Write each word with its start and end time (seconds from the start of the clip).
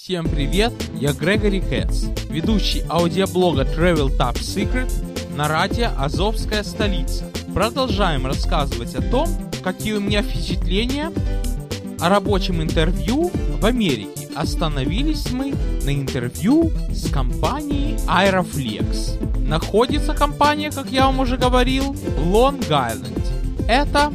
Всем 0.00 0.26
привет, 0.26 0.72
я 0.94 1.12
Грегори 1.12 1.60
Кэтс, 1.60 2.04
ведущий 2.30 2.84
аудиоблога 2.88 3.62
Travel 3.62 4.16
Top 4.16 4.34
Secret 4.34 4.90
на 5.36 5.48
радио 5.48 5.88
«Азовская 5.98 6.62
столица». 6.62 7.24
Продолжаем 7.52 8.24
рассказывать 8.24 8.94
о 8.94 9.02
том, 9.02 9.28
какие 9.62 9.94
у 9.94 10.00
меня 10.00 10.22
впечатления 10.22 11.12
о 11.98 12.08
рабочем 12.08 12.62
интервью 12.62 13.32
в 13.60 13.66
Америке. 13.66 14.28
Остановились 14.36 15.30
мы 15.32 15.52
на 15.82 15.92
интервью 15.92 16.70
с 16.90 17.10
компанией 17.10 17.96
Aeroflex. 18.06 19.40
Находится 19.46 20.14
компания, 20.14 20.70
как 20.70 20.90
я 20.92 21.06
вам 21.06 21.18
уже 21.18 21.36
говорил, 21.36 21.92
в 21.92 22.34
Лонг-Айленд. 22.34 23.18
Это 23.66 24.12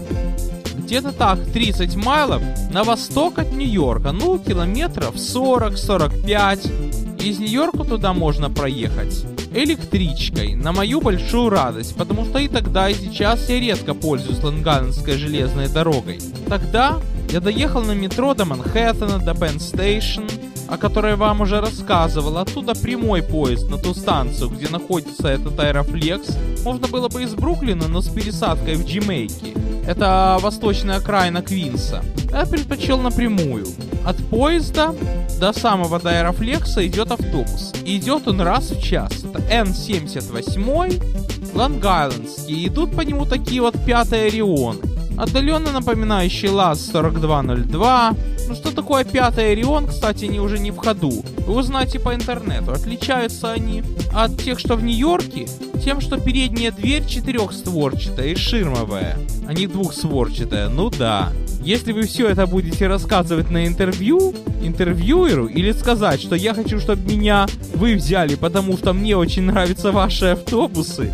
где-то 0.83 1.11
так 1.11 1.39
30 1.51 1.95
майлов 1.95 2.41
на 2.71 2.83
восток 2.83 3.39
от 3.39 3.51
Нью-Йорка, 3.51 4.11
ну, 4.11 4.37
километров 4.37 5.15
40-45. 5.15 7.23
Из 7.23 7.39
Нью-Йорка 7.39 7.83
туда 7.83 8.13
можно 8.13 8.49
проехать 8.49 9.25
электричкой, 9.53 10.55
на 10.55 10.71
мою 10.71 10.99
большую 10.99 11.49
радость, 11.49 11.95
потому 11.95 12.25
что 12.25 12.39
и 12.39 12.47
тогда, 12.47 12.89
и 12.89 12.95
сейчас 12.95 13.49
я 13.49 13.59
редко 13.59 13.93
пользуюсь 13.93 14.43
Лонг-Айлендской 14.43 15.17
железной 15.17 15.67
дорогой. 15.67 16.19
Тогда 16.47 16.99
я 17.29 17.39
доехал 17.39 17.81
на 17.81 17.93
метро 17.93 18.33
до 18.33 18.45
Манхэттена, 18.45 19.19
до 19.19 19.33
Penn 19.35 19.59
Station, 19.59 20.23
о 20.67 20.77
которой 20.77 21.15
вам 21.15 21.41
уже 21.41 21.61
рассказывал. 21.61 22.37
Оттуда 22.37 22.73
прямой 22.73 23.21
поезд 23.21 23.69
на 23.69 23.77
ту 23.77 23.93
станцию, 23.93 24.49
где 24.49 24.69
находится 24.69 25.27
этот 25.27 25.59
Aeroflex. 25.59 26.35
Можно 26.63 26.87
было 26.87 27.09
бы 27.09 27.23
из 27.23 27.35
Бруклина, 27.35 27.87
но 27.87 28.01
с 28.01 28.09
пересадкой 28.09 28.75
в 28.75 28.85
Джамейке. 28.85 29.53
Это 29.85 30.37
восточная 30.39 30.97
окраина 30.97 31.41
Квинса. 31.41 32.03
Я 32.31 32.45
предпочел 32.45 32.99
напрямую. 32.99 33.65
От 34.05 34.17
поезда 34.29 34.95
до 35.39 35.53
самого 35.53 35.99
до 35.99 36.09
Аэрофлекса 36.09 36.85
идет 36.87 37.11
автобус. 37.11 37.73
И 37.85 37.97
идет 37.97 38.27
он 38.27 38.41
раз 38.41 38.71
в 38.71 38.81
час. 38.81 39.23
Это 39.23 39.39
N78, 39.39 41.53
Лонг-Айлендский. 41.53 42.67
Идут 42.67 42.95
по 42.95 43.01
нему 43.01 43.25
такие 43.25 43.61
вот 43.61 43.75
пятые 43.85 44.27
Орионы. 44.27 44.79
Отдаленно 45.17 45.71
напоминающий 45.71 46.49
ЛАЗ-4202. 46.49 48.17
Ну 48.47 48.55
что 48.55 48.71
такое 48.71 49.03
пятый 49.03 49.51
Орион, 49.51 49.87
кстати, 49.87 50.25
они 50.25 50.39
уже 50.39 50.59
не 50.59 50.71
в 50.71 50.77
ходу. 50.77 51.23
Вы 51.45 51.55
узнаете 51.55 51.99
по 51.99 52.13
интернету. 52.13 52.71
Отличаются 52.71 53.51
они 53.51 53.83
от 54.13 54.37
тех, 54.41 54.59
что 54.59 54.75
в 54.75 54.83
Нью-Йорке, 54.83 55.47
тем, 55.83 56.01
что 56.01 56.17
передняя 56.17 56.71
дверь 56.71 57.05
четырехстворчатая 57.05 58.29
и 58.29 58.35
ширмовая, 58.35 59.17
а 59.47 59.53
не 59.53 59.67
двухстворчатая. 59.67 60.69
Ну 60.69 60.89
да. 60.89 61.31
Если 61.61 61.93
вы 61.93 62.03
все 62.03 62.27
это 62.27 62.45
будете 62.45 62.87
рассказывать 62.87 63.49
на 63.49 63.65
интервью, 63.65 64.33
интервьюеру, 64.61 65.47
или 65.47 65.71
сказать, 65.71 66.21
что 66.21 66.35
я 66.35 66.53
хочу, 66.53 66.79
чтобы 66.79 67.09
меня 67.09 67.45
вы 67.75 67.95
взяли, 67.95 68.35
потому 68.35 68.77
что 68.77 68.91
мне 68.91 69.15
очень 69.15 69.43
нравятся 69.43 69.91
ваши 69.93 70.25
автобусы, 70.25 71.13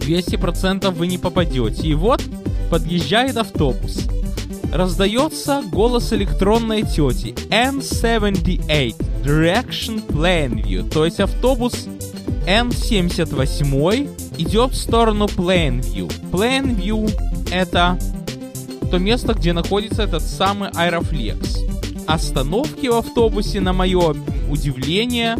200% 0.00 0.90
вы 0.90 1.06
не 1.06 1.16
попадете. 1.16 1.88
И 1.88 1.94
вот 1.94 2.22
подъезжает 2.70 3.36
автобус. 3.36 4.06
Раздается 4.72 5.62
голос 5.70 6.12
электронной 6.12 6.82
тети 6.82 7.34
N78 7.50 8.94
Direction 9.24 10.06
Plainview, 10.06 10.88
то 10.88 11.04
есть 11.04 11.18
автобус 11.18 11.88
N78 12.46 14.38
идет 14.38 14.70
в 14.70 14.76
сторону 14.76 15.26
Plainview. 15.26 16.12
Plainview 16.30 17.12
это 17.50 17.98
то 18.90 18.98
место, 18.98 19.34
где 19.34 19.52
находится 19.52 20.02
этот 20.02 20.22
самый 20.22 20.70
Аэрофлекс. 20.70 21.58
Остановки 22.06 22.86
в 22.86 22.94
автобусе, 22.96 23.60
на 23.60 23.72
мое 23.72 24.14
удивление, 24.48 25.36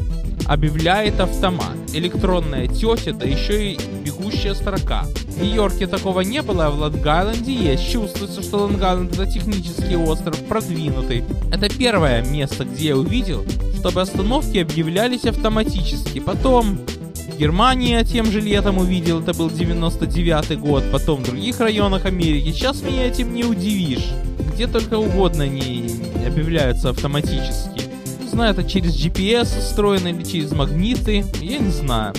объявляет 0.47 1.21
автомат. 1.21 1.77
Электронная 1.93 2.69
тетя, 2.69 3.13
да 3.13 3.27
еще 3.27 3.73
и 3.73 3.79
бегущая 4.05 4.55
строка. 4.55 5.05
Нью-Йорке 5.41 5.87
такого 5.87 6.21
не 6.21 6.43
было, 6.43 6.67
а 6.67 6.71
в 6.71 6.81
Лонг-Айленде 6.83 7.53
есть. 7.53 7.91
Чувствуется, 7.91 8.43
что 8.43 8.67
Лонг-Айленд 8.67 9.13
это 9.15 9.27
технический 9.31 9.97
остров, 9.97 10.39
продвинутый. 10.45 11.25
Это 11.53 11.69
первое 11.69 12.23
место, 12.25 12.65
где 12.65 12.89
я 12.89 12.97
увидел, 12.97 13.45
чтобы 13.79 14.03
остановки 14.03 14.59
объявлялись 14.59 15.25
автоматически. 15.25 16.21
Потом 16.21 16.79
в 17.15 17.39
Германии 17.39 17.93
я 17.93 18.05
тем 18.05 18.27
же 18.27 18.41
летом 18.41 18.79
увидел, 18.79 19.21
это 19.21 19.33
был 19.33 19.51
99 19.51 20.59
год, 20.59 20.85
потом 20.93 21.23
в 21.23 21.27
других 21.27 21.59
районах 21.61 22.05
Америки. 22.05 22.53
Сейчас 22.53 22.83
меня 22.83 23.07
этим 23.07 23.35
не 23.35 23.45
удивишь. 23.45 24.13
Где 24.53 24.67
только 24.67 24.99
угодно 24.99 25.45
они 25.45 25.91
объявляются 26.27 26.91
автоматически. 26.91 27.81
Не 28.23 28.29
знаю, 28.29 28.53
это 28.53 28.63
через 28.63 28.95
GPS 28.95 29.59
устроено 29.59 30.09
или 30.09 30.23
через 30.23 30.53
магниты, 30.53 31.25
я 31.41 31.59
не 31.59 31.71
знаю. 31.71 32.15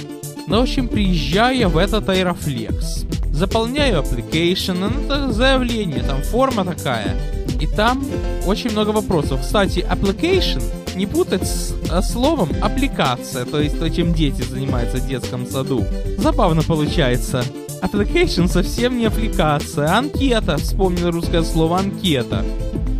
Ну, 0.47 0.57
в 0.57 0.63
общем, 0.63 0.87
приезжаю 0.87 1.57
я 1.57 1.69
в 1.69 1.77
этот 1.77 2.09
Аэрофлекс. 2.09 3.05
Заполняю 3.33 4.01
application, 4.01 4.77
ну, 4.79 5.05
это 5.05 5.31
заявление, 5.31 6.03
там 6.03 6.21
форма 6.21 6.63
такая. 6.65 7.15
И 7.59 7.67
там 7.67 8.03
очень 8.45 8.71
много 8.71 8.89
вопросов. 8.89 9.41
Кстати, 9.41 9.79
application 9.79 10.61
не 10.95 11.05
путать 11.05 11.47
с 11.47 11.73
а, 11.89 12.01
словом 12.01 12.49
аппликация, 12.61 13.45
то 13.45 13.61
есть 13.61 13.79
то, 13.79 13.89
чем 13.89 14.13
дети 14.13 14.41
занимаются 14.41 14.97
в 14.97 15.07
детском 15.07 15.45
саду. 15.45 15.85
Забавно 16.17 16.63
получается. 16.63 17.43
Application 17.81 18.47
совсем 18.47 18.97
не 18.97 19.05
аппликация, 19.05 19.97
анкета, 19.97 20.57
вспомнил 20.57 21.11
русское 21.11 21.43
слово 21.43 21.79
анкета. 21.79 22.45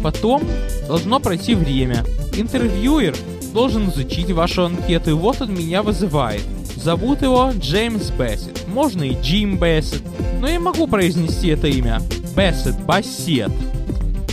Потом 0.01 0.41
должно 0.87 1.19
пройти 1.19 1.53
время. 1.53 2.03
Интервьюер 2.35 3.15
должен 3.53 3.89
изучить 3.89 4.31
вашу 4.31 4.65
анкету, 4.65 5.11
и 5.11 5.13
вот 5.13 5.41
он 5.41 5.53
меня 5.53 5.83
вызывает. 5.83 6.41
Зовут 6.75 7.21
его 7.21 7.51
Джеймс 7.55 8.09
Бессет. 8.11 8.60
Можно 8.73 9.03
и 9.03 9.21
Джим 9.21 9.57
Бессет. 9.57 10.01
Но 10.39 10.47
я 10.47 10.59
могу 10.59 10.87
произнести 10.87 11.49
это 11.49 11.67
имя. 11.67 12.01
Бессет, 12.35 12.79
Бассет. 12.85 13.51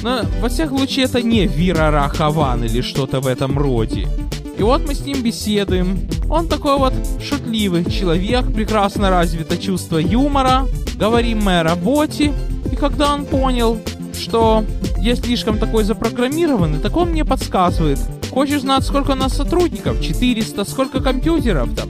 Но, 0.03 0.21
во 0.41 0.49
всяком 0.49 0.78
случае, 0.78 1.06
это 1.06 1.21
не 1.22 1.47
Вирара 1.47 2.09
Хаван 2.09 2.65
или 2.65 2.81
что-то 2.81 3.21
в 3.21 3.26
этом 3.26 3.59
роде. 3.59 4.09
И 4.56 4.62
вот 4.62 4.87
мы 4.87 4.94
с 4.94 5.00
ним 5.04 5.22
беседуем. 5.22 5.99
Он 6.28 6.49
такой 6.49 6.78
вот 6.78 6.94
шутливый 7.22 7.84
человек, 7.84 8.53
прекрасно 8.53 9.10
развито 9.10 9.56
чувство 9.56 9.99
юмора. 9.99 10.66
Говорим 10.94 11.43
мы 11.43 11.60
о 11.60 11.62
работе. 11.62 12.32
И 12.70 12.76
когда 12.76 13.15
он 13.15 13.25
понял, 13.25 13.78
что 14.19 14.65
я 14.99 15.15
слишком 15.16 15.59
такой 15.59 15.84
запрограммированный, 15.84 16.78
так 16.78 16.97
он 16.97 17.10
мне 17.10 17.25
подсказывает. 17.25 17.99
Хочешь 18.31 18.60
знать, 18.60 18.84
сколько 18.84 19.12
у 19.12 19.15
нас 19.15 19.34
сотрудников? 19.34 20.00
400. 20.00 20.65
Сколько 20.65 21.00
компьютеров 21.00 21.75
там? 21.75 21.88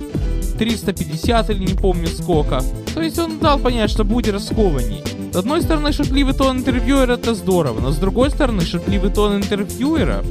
350 0.58 1.50
или 1.50 1.64
не 1.64 1.74
помню 1.74 2.08
сколько. 2.08 2.62
То 2.94 3.02
есть 3.02 3.18
он 3.18 3.38
дал 3.38 3.58
понять, 3.58 3.90
что 3.90 4.04
будет 4.04 4.34
раскованней. 4.34 5.02
С 5.32 5.36
одной 5.36 5.62
стороны, 5.62 5.92
шутливый 5.92 6.34
тон 6.34 6.58
интервьюера 6.58 7.12
это 7.12 7.34
здорово, 7.34 7.80
но 7.80 7.92
с 7.92 7.96
другой 7.96 8.30
стороны, 8.30 8.62
шутливый 8.62 9.10
тон 9.10 9.36
интервьюера 9.36 10.24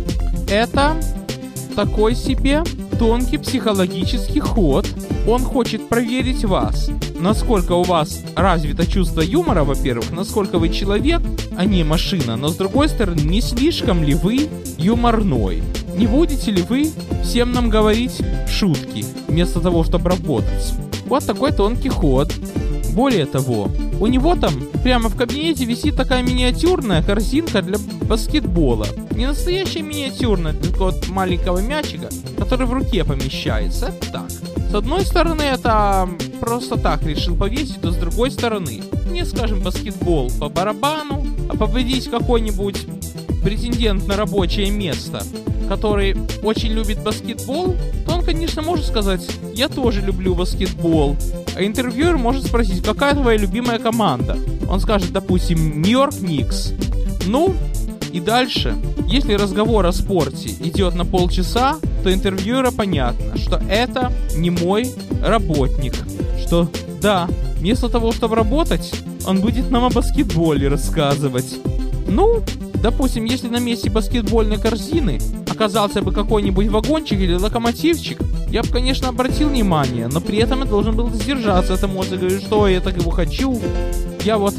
это 0.50 0.98
такой 1.76 2.16
себе 2.16 2.64
тонкий 2.98 3.38
психологический 3.38 4.40
ход. 4.40 4.88
Он 5.28 5.44
хочет 5.44 5.88
проверить 5.88 6.44
вас, 6.46 6.90
насколько 7.20 7.74
у 7.74 7.84
вас 7.84 8.24
развито 8.36 8.90
чувство 8.90 9.22
юмора, 9.22 9.64
во-первых, 9.64 10.12
насколько 10.12 10.58
вы 10.58 10.70
человек, 10.70 11.22
а 11.56 11.66
не 11.66 11.84
машина, 11.84 12.36
но 12.36 12.48
с 12.48 12.56
другой 12.56 12.90
стороны, 12.90 13.20
не 13.22 13.42
слишком 13.42 14.04
ли 14.04 14.16
вы 14.16 14.50
юморной. 14.78 15.62
Не 15.98 16.06
будете 16.06 16.52
ли 16.52 16.62
вы 16.62 16.92
всем 17.24 17.52
нам 17.52 17.70
говорить 17.70 18.22
шутки, 18.48 19.04
вместо 19.28 19.60
того, 19.60 19.84
чтобы 19.84 20.12
работать? 20.12 20.74
Вот 21.08 21.26
такой 21.26 21.52
тонкий 21.52 21.90
ход. 21.90 22.32
Более 22.94 23.26
того, 23.26 23.70
у 24.00 24.06
него 24.06 24.36
там 24.36 24.54
прямо 24.84 25.10
в 25.10 25.16
кабинете 25.16 25.66
висит 25.66 25.96
такая 25.96 26.22
миниатюрная 26.22 27.02
корзинка 27.02 27.64
для 27.64 27.80
баскетбола. 28.04 28.86
Не 29.16 29.26
настоящая 29.26 29.82
миниатюрная, 29.82 30.54
только 30.54 30.84
вот 30.84 31.08
маленького 31.08 31.60
мячика, 31.60 32.10
который 32.38 32.68
в 32.68 32.74
руке 32.74 33.04
помещается. 33.04 33.92
Так. 34.12 34.30
С 34.70 34.76
одной 34.76 35.04
стороны, 35.04 35.42
это 35.42 36.08
просто 36.40 36.78
так 36.78 37.02
решил 37.04 37.36
повесить, 37.36 37.82
то 37.82 37.92
с 37.92 37.96
другой 37.96 38.30
стороны, 38.30 38.82
мне, 39.10 39.26
скажем, 39.26 39.62
баскетбол 39.62 40.30
по 40.40 40.50
барабану, 40.50 41.26
а 41.50 41.56
победить 41.56 42.10
какой-нибудь 42.10 42.86
претендент 43.48 44.06
на 44.08 44.18
рабочее 44.18 44.70
место, 44.72 45.24
который 45.70 46.18
очень 46.44 46.74
любит 46.74 47.02
баскетбол, 47.02 47.78
то 48.06 48.16
он, 48.16 48.22
конечно, 48.22 48.62
может 48.62 48.86
сказать, 48.86 49.26
я 49.54 49.70
тоже 49.70 50.02
люблю 50.02 50.36
баскетбол. 50.36 51.16
А 51.56 51.64
интервьюер 51.64 52.18
может 52.18 52.46
спросить, 52.46 52.84
какая 52.84 53.14
твоя 53.14 53.38
любимая 53.38 53.80
команда? 53.80 54.38
Он 54.70 54.82
скажет, 54.82 55.14
допустим, 55.14 55.82
Нью-Йорк 55.82 56.20
Никс. 56.20 56.74
Ну, 57.26 57.56
и 58.12 58.20
дальше, 58.20 58.76
если 59.08 59.36
разговор 59.36 59.86
о 59.86 59.94
спорте 59.94 60.50
идет 60.50 60.96
на 60.96 61.06
полчаса, 61.06 61.78
то 62.04 62.14
интервьюера 62.14 62.72
понятно, 62.72 63.38
что 63.38 63.62
это 63.70 64.12
не 64.36 64.50
мой 64.50 64.92
работник. 65.24 65.94
Что, 66.46 66.70
да, 67.02 67.30
вместо 67.60 67.88
того, 67.88 68.12
чтобы 68.12 68.36
работать, 68.36 68.94
он 69.26 69.40
будет 69.40 69.72
нам 69.72 69.86
о 69.86 69.90
баскетболе 69.90 70.68
рассказывать. 70.68 71.56
Ну, 72.08 72.42
допустим, 72.82 73.26
если 73.26 73.48
на 73.48 73.60
месте 73.60 73.90
баскетбольной 73.90 74.58
корзины 74.58 75.20
оказался 75.50 76.02
бы 76.02 76.12
какой-нибудь 76.12 76.68
вагончик 76.68 77.20
или 77.20 77.34
локомотивчик, 77.34 78.20
я 78.50 78.64
бы, 78.64 78.70
конечно, 78.70 79.10
обратил 79.10 79.50
внимание, 79.50 80.08
но 80.08 80.22
при 80.22 80.38
этом 80.38 80.60
я 80.60 80.66
должен 80.66 80.96
был 80.96 81.10
сдержаться 81.10 81.74
от 81.74 81.84
эмоций, 81.84 82.18
говорю, 82.18 82.40
что 82.40 82.68
я 82.68 82.80
так 82.80 82.98
его 82.98 83.12
хочу. 83.12 83.60
Я 84.24 84.38
вот 84.38 84.56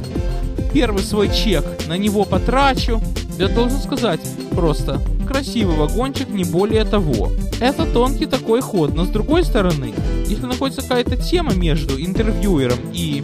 первый 0.72 1.02
свой 1.02 1.30
чек 1.30 1.64
на 1.86 1.96
него 1.96 2.24
потрачу. 2.24 3.00
Я 3.38 3.48
должен 3.48 3.78
сказать 3.78 4.20
просто, 4.50 5.00
красивый 5.26 5.76
вагончик, 5.76 6.28
не 6.28 6.44
более 6.44 6.84
того. 6.84 7.30
Это 7.60 7.86
тонкий 7.86 8.26
такой 8.26 8.60
ход, 8.60 8.94
но 8.94 9.04
с 9.04 9.08
другой 9.08 9.44
стороны, 9.44 9.94
если 10.26 10.46
находится 10.46 10.82
какая-то 10.82 11.16
тема 11.16 11.54
между 11.54 12.00
интервьюером 12.00 12.78
и 12.92 13.22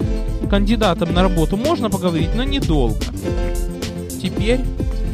кандидатом 0.48 1.12
на 1.12 1.22
работу, 1.22 1.56
можно 1.56 1.90
поговорить, 1.90 2.30
но 2.34 2.44
недолго. 2.44 2.96
Теперь 4.44 4.60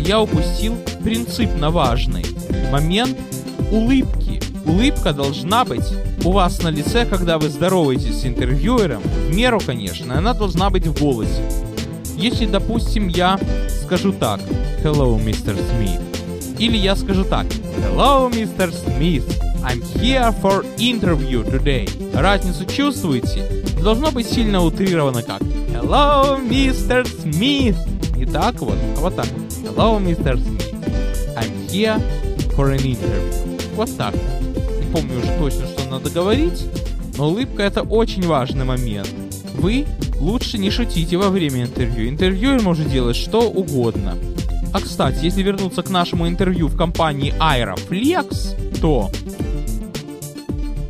я 0.01 0.21
упустил 0.21 0.75
принципно 1.05 1.71
важный 1.71 2.25
момент 2.73 3.17
улыбки. 3.71 4.41
Улыбка 4.67 5.13
должна 5.13 5.65
быть 5.65 5.87
у 6.25 6.33
вас 6.33 6.61
на 6.65 6.69
лице, 6.69 7.07
когда 7.07 7.39
вы 7.39 7.49
здороваетесь 7.49 8.23
с 8.23 8.27
интервьюером, 8.27 9.01
в 9.03 9.33
меру, 9.33 9.61
конечно, 9.65 10.19
она 10.19 10.35
должна 10.35 10.69
быть 10.69 10.89
в 10.89 11.01
голосе. 11.01 11.49
Если, 12.17 12.47
допустим, 12.47 13.07
я 13.07 13.39
скажу 13.85 14.13
так, 14.13 14.41
Hello, 14.83 15.17
Mr. 15.25 15.57
Smith. 15.57 16.03
Или 16.59 16.77
я 16.77 16.97
скажу 16.97 17.23
так, 17.23 17.47
Hello, 17.85 18.29
Mr. 18.33 18.73
Smith. 18.73 19.23
I'm 19.63 19.81
here 19.95 20.35
for 20.43 20.67
interview 20.77 21.49
today. 21.49 21.89
Разницу 22.13 22.65
чувствуете? 22.65 23.45
Должно 23.81 24.11
быть 24.11 24.27
сильно 24.27 24.61
утрировано 24.61 25.23
как 25.23 25.41
Hello, 25.41 26.37
Mr. 26.49 27.05
Smith. 27.05 27.77
Не 28.21 28.27
так 28.27 28.61
вот, 28.61 28.77
вот 28.97 29.17
так. 29.17 29.27
Hello, 29.65 29.99
Mr. 29.99 30.37
Smith. 30.37 30.75
I'm 31.39 31.51
here 31.71 31.99
for 32.55 32.71
an 32.71 32.85
interview. 32.85 33.75
Вот 33.77 33.97
так. 33.97 34.13
Не 34.13 34.93
помню 34.93 35.21
уже 35.21 35.39
точно, 35.39 35.67
что 35.67 35.89
надо 35.89 36.11
говорить, 36.11 36.67
но 37.17 37.29
улыбка 37.29 37.63
это 37.63 37.81
очень 37.81 38.27
важный 38.27 38.67
момент. 38.67 39.09
Вы 39.55 39.87
лучше 40.19 40.59
не 40.59 40.69
шутите 40.69 41.17
во 41.17 41.31
время 41.31 41.63
интервью. 41.63 42.11
Интервьюер 42.11 42.61
может 42.61 42.91
делать 42.91 43.17
что 43.17 43.49
угодно. 43.49 44.19
А 44.75 44.81
кстати, 44.83 45.25
если 45.25 45.43
вернуться 45.43 45.83
к 45.83 45.89
нашему 45.89 46.29
интервью 46.29 46.67
в 46.67 46.77
компании 46.77 47.33
Aeroflex, 47.41 48.81
то 48.83 49.11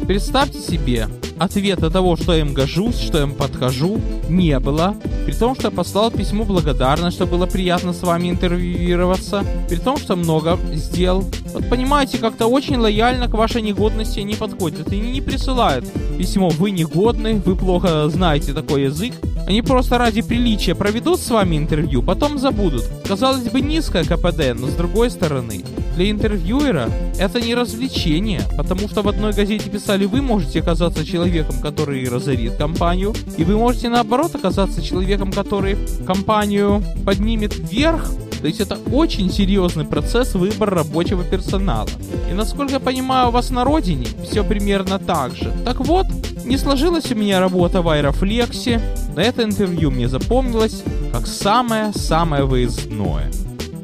представьте 0.04 0.58
себе, 0.58 1.06
ответа 1.40 1.90
того, 1.90 2.16
что 2.16 2.34
я 2.34 2.40
им 2.40 2.52
гожусь, 2.52 3.00
что 3.00 3.16
я 3.16 3.24
им 3.24 3.34
подхожу, 3.34 3.98
не 4.28 4.58
было. 4.60 4.94
При 5.24 5.32
том, 5.32 5.54
что 5.54 5.68
я 5.68 5.70
послал 5.70 6.10
письмо 6.10 6.44
благодарность, 6.44 7.16
что 7.16 7.26
было 7.26 7.46
приятно 7.46 7.94
с 7.94 8.02
вами 8.02 8.28
интервьюироваться. 8.28 9.42
При 9.68 9.76
том, 9.76 9.96
что 9.96 10.16
много 10.16 10.58
сделал. 10.74 11.24
Вот 11.54 11.68
понимаете, 11.70 12.18
как-то 12.18 12.46
очень 12.46 12.76
лояльно 12.76 13.26
к 13.26 13.32
вашей 13.32 13.62
негодности 13.62 14.20
они 14.20 14.34
подходят. 14.34 14.92
И 14.92 15.00
не 15.00 15.22
присылают 15.22 15.86
письмо 16.18 16.50
«Вы 16.50 16.72
негодны, 16.72 17.40
вы 17.44 17.56
плохо 17.56 18.08
знаете 18.10 18.52
такой 18.52 18.82
язык». 18.84 19.14
Они 19.46 19.62
просто 19.62 19.96
ради 19.96 20.20
приличия 20.20 20.74
проведут 20.74 21.18
с 21.20 21.30
вами 21.30 21.56
интервью, 21.56 22.02
потом 22.02 22.38
забудут. 22.38 22.84
Казалось 23.08 23.48
бы, 23.48 23.62
низкое 23.62 24.04
КПД, 24.04 24.54
но 24.54 24.68
с 24.68 24.74
другой 24.74 25.10
стороны, 25.10 25.64
для 26.00 26.10
интервьюера 26.10 26.88
это 27.18 27.42
не 27.42 27.54
развлечение, 27.54 28.40
потому 28.56 28.88
что 28.88 29.02
в 29.02 29.08
одной 29.08 29.34
газете 29.34 29.68
писали, 29.68 30.06
вы 30.06 30.22
можете 30.22 30.60
оказаться 30.60 31.04
человеком, 31.04 31.60
который 31.60 32.08
разорит 32.08 32.54
компанию, 32.54 33.14
и 33.36 33.44
вы 33.44 33.58
можете 33.58 33.90
наоборот 33.90 34.34
оказаться 34.34 34.80
человеком, 34.80 35.30
который 35.30 35.76
компанию 36.06 36.82
поднимет 37.04 37.54
вверх, 37.54 38.10
то 38.40 38.46
есть 38.46 38.60
это 38.60 38.78
очень 38.90 39.30
серьезный 39.30 39.84
процесс 39.84 40.32
выбора 40.32 40.76
рабочего 40.76 41.22
персонала. 41.22 41.90
И 42.30 42.32
насколько 42.32 42.72
я 42.72 42.80
понимаю, 42.80 43.28
у 43.28 43.32
вас 43.32 43.50
на 43.50 43.64
родине 43.64 44.06
все 44.24 44.42
примерно 44.42 44.98
так 44.98 45.36
же. 45.36 45.52
Так 45.66 45.80
вот, 45.80 46.06
не 46.46 46.56
сложилась 46.56 47.12
у 47.12 47.14
меня 47.14 47.40
работа 47.40 47.82
в 47.82 47.88
Аэрофлексе, 47.90 48.80
но 49.14 49.20
это 49.20 49.42
интервью 49.42 49.90
мне 49.90 50.08
запомнилось 50.08 50.82
как 51.12 51.26
самое-самое 51.26 52.44
выездное. 52.44 53.30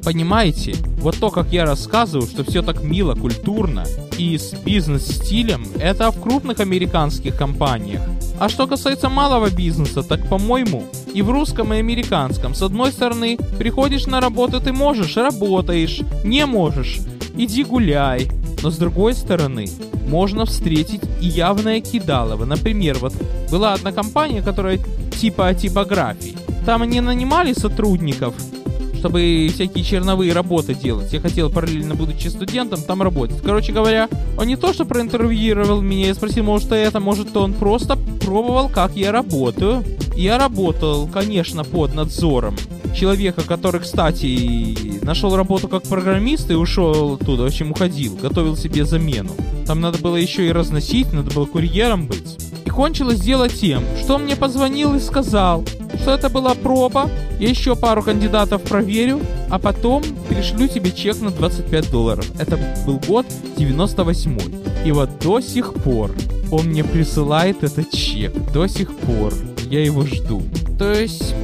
Понимаете, 0.07 0.77
вот 1.01 1.17
то, 1.17 1.31
как 1.31 1.53
я 1.53 1.65
рассказываю, 1.65 2.29
что 2.29 2.45
все 2.45 2.63
так 2.63 2.85
мило, 2.85 3.17
культурно 3.17 3.85
и 4.17 4.39
с 4.39 4.53
бизнес-стилем, 4.53 5.67
это 5.81 6.13
в 6.13 6.23
крупных 6.23 6.61
американских 6.61 7.37
компаниях. 7.37 8.03
А 8.39 8.49
что 8.49 8.69
касается 8.69 9.09
малого 9.09 9.51
бизнеса, 9.51 10.05
так, 10.05 10.29
по-моему, 10.29 10.85
и 11.13 11.23
в 11.23 11.31
русском, 11.31 11.75
и 11.75 11.79
американском. 11.79 12.55
С 12.55 12.63
одной 12.63 12.93
стороны, 12.93 13.37
приходишь 13.59 14.07
на 14.07 14.21
работу, 14.21 14.61
ты 14.61 14.73
можешь, 14.73 15.17
работаешь, 15.17 16.01
не 16.23 16.47
можешь, 16.47 17.01
иди 17.37 17.65
гуляй. 17.65 18.31
Но 18.63 18.71
с 18.71 18.77
другой 18.77 19.13
стороны, 19.13 19.67
можно 20.07 20.45
встретить 20.45 21.03
и 21.21 21.27
явное 21.27 21.81
кидалово. 21.81 22.45
Например, 22.45 22.97
вот 23.01 23.13
была 23.51 23.75
одна 23.75 23.91
компания, 23.91 24.41
которая 24.41 24.79
типа 25.21 25.53
типографии. 25.53 26.37
Там 26.65 26.83
они 26.83 27.01
нанимали 27.01 27.53
сотрудников, 27.55 28.35
чтобы 29.07 29.49
всякие 29.55 29.85
черновые 29.85 30.33
работы 30.33 30.75
делать. 30.75 31.13
Я 31.13 31.21
хотел 31.21 31.49
параллельно, 31.49 31.95
будучи 31.95 32.27
студентом, 32.27 32.83
там 32.83 33.03
работать. 33.03 33.41
Короче 33.41 33.73
говоря, 33.73 34.09
он 34.37 34.49
не 34.49 34.57
то 34.57 34.73
что 34.73 34.85
проинтервьюировал 34.85 35.81
меня, 35.81 36.09
я 36.09 36.15
спросил, 36.17 36.43
может, 36.43 36.73
это, 36.73 36.99
может, 36.99 37.37
он 37.37 37.53
просто 37.53 37.97
пробовал, 37.97 38.69
как 38.69 38.97
я 38.97 39.13
работаю. 39.13 39.85
Я 40.17 40.39
работал, 40.39 41.07
конечно, 41.07 41.63
под 41.63 41.95
надзором 41.95 42.57
человека, 42.97 43.43
который, 43.43 43.81
кстати, 43.81 45.05
нашел 45.05 45.37
работу 45.37 45.69
как 45.69 45.85
программист 45.85 46.51
и 46.51 46.55
ушел 46.55 47.15
оттуда, 47.15 47.45
в 47.45 47.47
общем, 47.47 47.71
уходил, 47.71 48.17
готовил 48.21 48.57
себе 48.57 48.85
замену. 48.85 49.31
Там 49.69 49.81
надо 49.81 49.99
было 49.99 50.17
еще 50.17 50.49
и 50.49 50.53
разносить, 50.53 51.13
надо 51.13 51.33
было 51.33 51.45
курьером 51.47 52.09
быть. 52.09 52.46
И 52.77 52.79
кончилось 52.79 53.21
дело 53.21 53.49
тем, 53.49 53.83
что 53.99 54.17
он 54.17 54.25
мне 54.25 54.37
позвонил 54.37 54.95
и 54.95 55.01
сказал, 55.01 55.65
что 55.99 56.11
это 56.11 56.29
была 56.29 56.55
проба, 56.55 57.09
я 57.41 57.49
еще 57.49 57.75
пару 57.75 58.03
кандидатов 58.03 58.61
проверю, 58.65 59.19
а 59.49 59.59
потом 59.59 60.03
пришлю 60.29 60.69
тебе 60.69 60.91
чек 60.91 61.19
на 61.23 61.31
25 61.31 61.91
долларов. 61.91 62.31
Это 62.39 62.59
был 62.85 63.01
год 63.09 63.25
98 63.57 64.39
И 64.85 64.93
вот 64.93 65.09
до 65.21 65.41
сих 65.41 65.73
пор 65.73 66.11
он 66.51 66.67
мне 66.67 66.85
присылает 66.85 67.65
этот 67.65 67.91
чек. 67.93 68.35
До 68.53 68.67
сих 68.67 68.95
пор. 68.95 69.33
Я 69.71 69.83
его 69.83 70.03
жду. 70.03 70.43
То 70.79 70.93
есть 70.93 71.35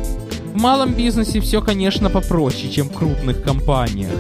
в 0.52 0.61
малом 0.61 0.93
бизнесе 0.93 1.40
все, 1.40 1.62
конечно, 1.62 2.11
попроще, 2.11 2.70
чем 2.70 2.90
в 2.90 2.93
крупных 2.93 3.43
компаниях. 3.43 4.12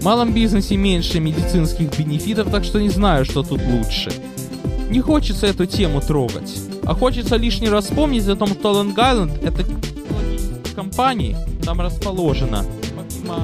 В 0.00 0.04
малом 0.04 0.32
бизнесе 0.32 0.76
меньше 0.76 1.18
медицинских 1.18 1.98
бенефитов, 1.98 2.48
так 2.52 2.62
что 2.62 2.80
не 2.80 2.90
знаю, 2.90 3.24
что 3.24 3.42
тут 3.42 3.60
лучше. 3.60 4.12
Не 4.90 5.00
хочется 5.00 5.46
эту 5.46 5.66
тему 5.66 6.00
трогать, 6.00 6.52
а 6.84 6.94
хочется 6.94 7.36
лишний 7.36 7.68
раз 7.68 7.86
вспомнить 7.86 8.26
о 8.28 8.36
том, 8.36 8.48
что 8.48 8.82
Island— 8.82 9.42
это 9.44 9.64
компании 10.74 11.36
там 11.64 11.80
расположена 11.80 12.64
помимо 12.96 13.42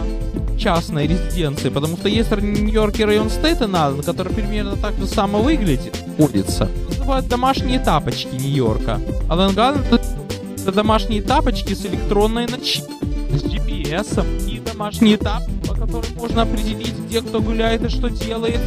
частной 0.59 1.07
резиденции, 1.07 1.69
потому 1.69 1.97
что 1.97 2.09
есть 2.09 2.31
Нью-Йоркский 2.31 3.05
район 3.05 3.29
Стейтен-Айленд, 3.29 4.05
который 4.05 4.33
примерно 4.33 4.77
так 4.77 4.95
же 4.97 5.07
само 5.07 5.43
выглядит, 5.43 5.97
улица. 6.17 6.71
Называют 6.89 7.29
домашние 7.29 7.81
тапочки 7.81 8.35
Нью-Йорка. 8.35 9.01
А 9.29 9.37
Лонг-Айленд 9.37 10.01
это 10.63 10.73
домашние 10.73 11.21
тапочки 11.21 11.75
с 11.75 11.85
электронной 11.85 12.47
начинкой, 12.47 12.95
с 13.33 13.43
GPS 13.43 14.49
и 14.49 14.61
домашние 14.61 15.19
тапки, 15.19 15.51
по 15.69 15.75
которым 15.75 16.15
можно 16.17 16.43
определить, 16.43 16.95
где 17.07 17.21
кто 17.21 17.43
гуляет 17.43 17.85
и 17.85 17.89
что 17.89 18.09
делает. 18.09 18.61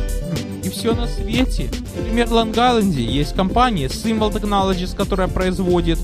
И 0.67 0.69
все 0.69 0.93
на 0.93 1.07
свете. 1.07 1.69
Например, 1.95 2.27
в 2.27 2.33
Лонг-Айленде 2.33 3.01
есть 3.01 3.33
компания 3.33 3.88
Symbol 3.88 4.33
Technologies, 4.33 4.93
которая 4.93 5.29
производит 5.29 5.97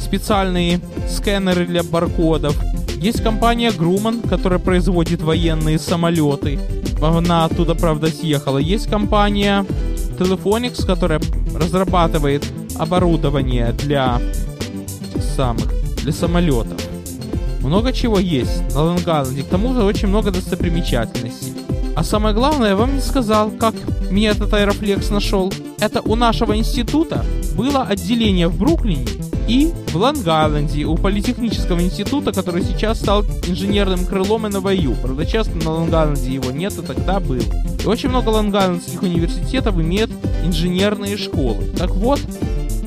специальные 0.00 0.80
сканеры 1.08 1.64
для 1.64 1.84
баркодов. 1.84 2.60
Есть 2.96 3.22
компания 3.22 3.70
Grumman, 3.70 4.28
которая 4.28 4.58
производит 4.58 5.22
военные 5.22 5.78
самолеты. 5.78 6.58
Она 7.00 7.44
оттуда, 7.44 7.76
правда, 7.76 8.08
съехала. 8.08 8.58
Есть 8.58 8.90
компания 8.90 9.64
Telephonics, 10.18 10.84
которая 10.84 11.20
разрабатывает 11.54 12.44
оборудование 12.76 13.70
для 13.72 14.20
самых, 15.36 15.68
для 16.02 16.12
самолетов. 16.12 16.82
Много 17.60 17.92
чего 17.92 18.18
есть 18.18 18.74
на 18.74 18.80
Лонг-Айленде. 18.80 19.44
К 19.44 19.48
тому 19.48 19.72
же 19.72 19.84
очень 19.84 20.08
много 20.08 20.32
достопримечательностей. 20.32 21.57
А 21.98 22.04
самое 22.04 22.32
главное, 22.32 22.68
я 22.68 22.76
вам 22.76 22.94
не 22.94 23.00
сказал, 23.00 23.50
как 23.50 23.74
меня 24.08 24.30
этот 24.30 24.54
аэрофлекс 24.54 25.10
нашел. 25.10 25.52
Это 25.80 26.00
у 26.00 26.14
нашего 26.14 26.56
института 26.56 27.24
было 27.56 27.82
отделение 27.82 28.46
в 28.46 28.56
Бруклине, 28.56 29.04
и 29.48 29.72
в 29.88 29.96
Лонг-Айленде 29.96 30.84
у 30.84 30.96
Политехнического 30.96 31.80
института, 31.80 32.30
который 32.30 32.62
сейчас 32.62 33.00
стал 33.00 33.24
инженерным 33.48 34.06
крылом 34.06 34.42
НВЮ. 34.42 34.94
Правда, 35.02 35.26
часто 35.26 35.56
на 35.56 35.70
Лонг-Айленде 35.70 36.30
его 36.30 36.52
нет, 36.52 36.72
а 36.78 36.82
тогда 36.82 37.18
был. 37.18 37.42
И 37.82 37.86
очень 37.86 38.10
много 38.10 38.28
лонг-айлендских 38.28 39.02
университетов 39.02 39.74
имеют 39.74 40.12
инженерные 40.44 41.16
школы. 41.16 41.64
Так 41.76 41.90
вот, 41.90 42.20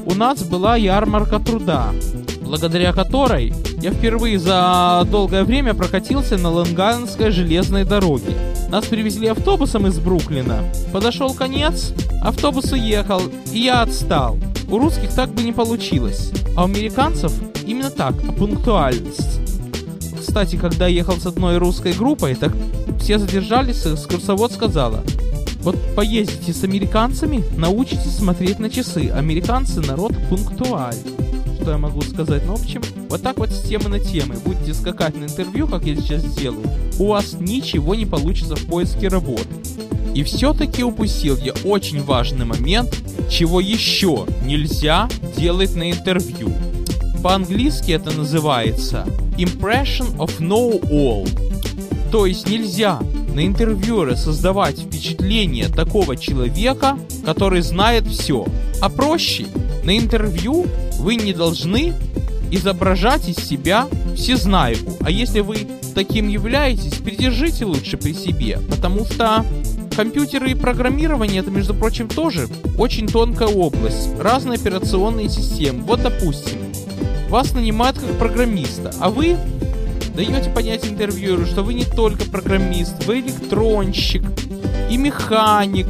у 0.06 0.14
нас 0.14 0.42
была 0.42 0.78
ярмарка 0.78 1.40
труда, 1.40 1.90
благодаря 2.44 2.94
которой 2.94 3.54
я 3.82 3.92
впервые 3.92 4.40
за 4.40 5.06
долгое 5.12 5.44
время 5.44 5.74
прокатился 5.74 6.38
на 6.38 6.50
лонг 6.50 6.80
железной 7.18 7.84
дороге. 7.84 8.51
Нас 8.72 8.86
привезли 8.86 9.28
автобусом 9.28 9.86
из 9.86 10.00
Бруклина. 10.00 10.64
Подошел 10.94 11.34
конец, 11.34 11.92
автобус 12.22 12.72
уехал, 12.72 13.22
и 13.52 13.60
я 13.60 13.82
отстал. 13.82 14.38
У 14.70 14.80
русских 14.80 15.14
так 15.14 15.30
бы 15.34 15.44
не 15.44 15.52
получилось. 15.52 16.32
А 16.56 16.62
у 16.62 16.66
американцев 16.68 17.34
именно 17.66 17.90
так, 17.90 18.16
а 18.26 18.32
пунктуальность. 18.32 19.42
Кстати, 20.18 20.56
когда 20.56 20.88
ехал 20.88 21.18
с 21.18 21.26
одной 21.26 21.58
русской 21.58 21.92
группой, 21.92 22.34
так 22.34 22.54
все 23.02 23.18
задержались, 23.18 23.86
экскурсовод 23.86 24.54
сказала, 24.54 25.04
вот 25.64 25.76
поездите 25.94 26.54
с 26.54 26.64
американцами, 26.64 27.44
научитесь 27.58 28.16
смотреть 28.16 28.60
на 28.60 28.70
часы. 28.70 29.10
Американцы 29.10 29.82
народ 29.82 30.14
пунктуальный. 30.30 31.31
Что 31.62 31.72
я 31.72 31.78
могу 31.78 32.02
сказать? 32.02 32.42
Ну, 32.48 32.56
в 32.56 32.62
общем, 32.62 32.82
вот 33.08 33.22
так 33.22 33.38
вот 33.38 33.52
с 33.52 33.62
темы 33.62 33.90
на 33.90 34.00
темы. 34.00 34.36
Будете 34.44 34.74
скакать 34.74 35.16
на 35.16 35.26
интервью, 35.26 35.68
как 35.68 35.86
я 35.86 35.96
сейчас 35.96 36.24
сделаю, 36.24 36.66
у 36.98 37.06
вас 37.06 37.34
ничего 37.40 37.94
не 37.94 38.08
получится 38.08 38.56
в 38.56 38.66
поиске 38.66 39.10
работы. 39.10 39.46
И 40.16 40.24
все-таки 40.24 40.84
упустил 40.84 41.38
я 41.38 41.54
очень 41.64 42.02
важный 42.02 42.46
момент, 42.46 42.90
чего 43.30 43.60
еще 43.60 44.26
нельзя 44.44 45.08
делать 45.38 45.76
на 45.76 45.92
интервью. 45.92 46.52
По-английски 47.22 47.92
это 47.92 48.10
называется 48.10 49.06
impression 49.38 50.18
of 50.18 50.40
know-all. 50.40 51.30
То 52.12 52.26
есть 52.26 52.50
нельзя 52.50 53.00
на 53.36 53.46
интервьюера 53.46 54.16
создавать 54.16 54.80
впечатление 54.80 55.68
такого 55.68 56.18
человека, 56.18 56.98
который 57.24 57.62
знает 57.62 58.08
все. 58.08 58.48
А 58.82 58.90
проще, 58.90 59.46
на 59.84 59.98
интервью 59.98 60.66
вы 61.02 61.16
не 61.16 61.34
должны 61.34 61.94
изображать 62.52 63.28
из 63.28 63.38
себя 63.38 63.88
всезнайку. 64.16 64.98
А 65.02 65.10
если 65.10 65.40
вы 65.40 65.68
таким 65.96 66.28
являетесь, 66.28 66.94
придержите 67.00 67.66
лучше 67.66 67.98
при 67.98 68.14
себе, 68.14 68.60
потому 68.70 69.06
что 69.06 69.44
компьютеры 69.96 70.52
и 70.52 70.56
программирование 70.56 71.42
это, 71.42 71.50
между 71.50 71.74
прочим, 71.74 72.08
тоже 72.08 72.48
очень 72.78 73.08
тонкая 73.08 73.48
область. 73.50 74.10
Разные 74.20 74.58
операционные 74.58 75.28
системы. 75.30 75.82
Вот, 75.84 76.04
допустим, 76.04 76.60
вас 77.30 77.54
нанимают 77.54 77.98
как 77.98 78.18
программиста, 78.20 78.94
а 79.00 79.10
вы 79.10 79.38
даете 80.16 80.50
понять 80.52 80.86
интервьюеру, 80.86 81.46
что 81.46 81.64
вы 81.64 81.74
не 81.74 81.86
только 81.86 82.26
программист, 82.26 83.06
вы 83.06 83.22
электронщик 83.22 84.24
и 84.90 84.98
механик, 84.98 85.88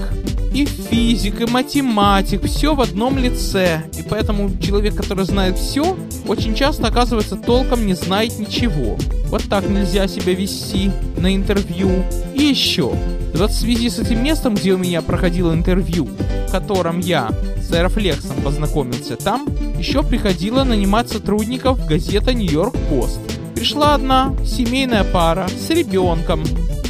и 0.54 0.66
физик, 0.66 1.42
и 1.42 1.46
математик, 1.46 2.46
все 2.46 2.76
в 2.76 2.82
одном 2.82 3.18
лице. 3.18 3.84
И 3.98 4.04
поэтому 4.04 4.52
человек, 4.60 4.96
который 4.96 5.26
знает 5.26 5.58
все, 5.58 5.98
очень 6.28 6.56
часто 6.56 6.88
оказывается 6.88 7.36
толком 7.36 7.86
не 7.86 7.94
знает 7.94 8.38
ничего. 8.38 8.98
Вот 9.28 9.44
так 9.50 9.70
нельзя 9.70 10.08
себя 10.08 10.34
вести 10.34 10.92
на 11.18 11.34
интервью. 11.36 12.04
И 12.36 12.44
еще, 12.44 12.94
вот 13.34 13.52
в 13.52 13.56
связи 13.56 13.90
с 13.90 14.00
этим 14.00 14.24
местом, 14.24 14.56
где 14.56 14.74
у 14.74 14.78
меня 14.78 15.02
проходило 15.02 15.54
интервью, 15.54 16.10
в 16.48 16.52
котором 16.52 17.00
я 17.00 17.30
с 17.62 17.72
Аэрофлексом 17.72 18.36
познакомился, 18.44 19.16
там 19.16 19.48
еще 19.78 20.04
приходило 20.04 20.64
нанимать 20.64 21.10
сотрудников 21.10 21.86
газета 21.88 22.34
Нью-Йорк 22.34 22.76
Пост. 22.90 23.20
Пришла 23.56 23.96
одна 23.96 24.36
семейная 24.46 25.06
пара 25.06 25.48
с 25.48 25.70
ребенком. 25.70 26.44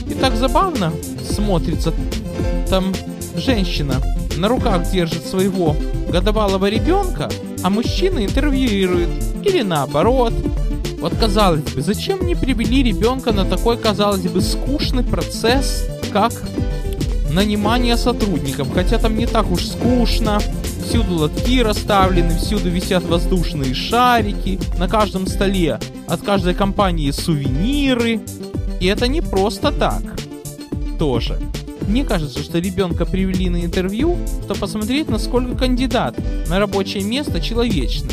И 0.09 0.13
так 0.13 0.35
забавно 0.35 0.91
смотрится. 1.29 1.93
Там 2.69 2.93
женщина 3.35 3.95
на 4.37 4.47
руках 4.47 4.89
держит 4.91 5.25
своего 5.25 5.75
годовалого 6.09 6.69
ребенка, 6.69 7.29
а 7.63 7.69
мужчина 7.69 8.25
интервьюирует. 8.25 9.09
Или 9.45 9.61
наоборот. 9.61 10.33
Вот 10.99 11.15
казалось 11.15 11.63
бы, 11.63 11.81
зачем 11.81 12.19
мне 12.19 12.35
привели 12.35 12.83
ребенка 12.83 13.31
на 13.31 13.43
такой, 13.43 13.77
казалось 13.77 14.21
бы, 14.21 14.39
скучный 14.41 15.03
процесс, 15.03 15.87
как 16.13 16.31
нанимание 17.31 17.97
сотрудников, 17.97 18.71
хотя 18.73 18.99
там 18.99 19.17
не 19.17 19.25
так 19.25 19.49
уж 19.49 19.65
скучно, 19.65 20.39
всюду 20.85 21.15
лотки 21.15 21.61
расставлены, 21.61 22.37
всюду 22.37 22.69
висят 22.69 23.03
воздушные 23.05 23.73
шарики, 23.73 24.59
на 24.77 24.87
каждом 24.87 25.25
столе 25.25 25.79
от 26.07 26.21
каждой 26.21 26.53
компании 26.53 27.11
сувениры. 27.11 28.21
И 28.79 28.87
это 28.87 29.07
не 29.07 29.21
просто 29.21 29.71
так. 29.71 30.01
Тоже. 30.99 31.39
Мне 31.87 32.03
кажется, 32.03 32.41
что 32.43 32.59
ребенка 32.59 33.05
привели 33.05 33.49
на 33.49 33.63
интервью, 33.63 34.17
чтобы 34.43 34.59
посмотреть, 34.59 35.09
насколько 35.09 35.55
кандидат 35.55 36.15
на 36.47 36.59
рабочее 36.59 37.03
место 37.03 37.41
человечный. 37.41 38.11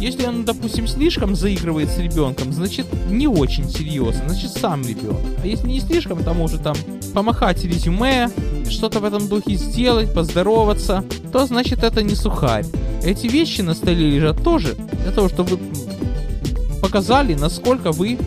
Если 0.00 0.24
он, 0.24 0.44
допустим, 0.44 0.88
слишком 0.88 1.34
заигрывает 1.34 1.90
с 1.90 1.98
ребенком, 1.98 2.54
значит 2.54 2.86
не 3.10 3.28
очень 3.28 3.68
серьезно, 3.68 4.28
значит 4.28 4.52
сам 4.52 4.80
ребенок. 4.82 5.20
А 5.42 5.46
если 5.46 5.68
не 5.68 5.80
слишком, 5.80 6.24
то 6.24 6.32
может 6.32 6.62
там 6.62 6.74
помахать 7.12 7.62
резюме, 7.64 8.30
что-то 8.70 9.00
в 9.00 9.04
этом 9.04 9.28
духе 9.28 9.56
сделать, 9.56 10.14
поздороваться, 10.14 11.04
то 11.32 11.44
значит 11.44 11.84
это 11.84 12.02
не 12.02 12.14
сухарь. 12.14 12.64
Эти 13.04 13.26
вещи 13.26 13.60
на 13.60 13.74
столе 13.74 14.10
лежат 14.10 14.42
тоже 14.42 14.74
для 15.02 15.12
того, 15.12 15.28
чтобы 15.28 15.58
показали, 16.80 17.34
насколько 17.34 17.92
вы, 17.92 18.18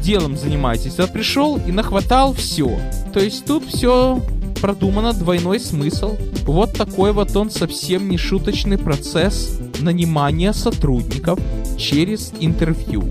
делом 0.00 0.36
занимаетесь. 0.36 0.98
Я 0.98 1.06
пришел 1.06 1.58
и 1.58 1.72
нахватал 1.72 2.32
все. 2.32 2.78
То 3.12 3.20
есть 3.20 3.44
тут 3.44 3.64
все 3.66 4.22
продумано, 4.60 5.12
двойной 5.12 5.60
смысл. 5.60 6.16
Вот 6.44 6.72
такой 6.72 7.12
вот 7.12 7.34
он 7.36 7.50
совсем 7.50 8.08
не 8.08 8.16
шуточный 8.16 8.78
процесс 8.78 9.58
нанимания 9.80 10.52
сотрудников 10.52 11.38
через 11.76 12.32
интервью. 12.40 13.04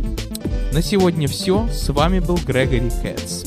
На 0.73 0.81
сегодня 0.81 1.27
все. 1.27 1.67
С 1.71 1.89
вами 1.89 2.19
был 2.19 2.37
Грегори 2.45 2.91
Кэтс. 3.01 3.46